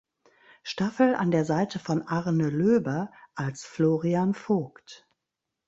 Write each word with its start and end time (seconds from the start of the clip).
Staffel 0.63 1.13
an 1.13 1.29
der 1.29 1.45
Seite 1.45 1.77
von 1.77 2.01
Arne 2.01 2.49
Löber 2.49 3.11
als 3.35 3.65
Florian 3.65 4.33
Vogt. 4.33 5.07